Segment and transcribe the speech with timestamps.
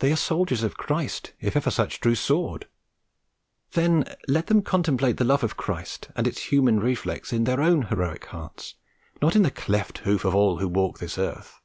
[0.00, 2.68] They are soldiers of Christ if ever such drew sword;
[3.72, 7.84] then let them contemplate the love of Christ, and its human reflex in their own
[7.84, 8.74] heroic hearts,
[9.22, 11.62] not the cleft in the hoof of all who walk this earth!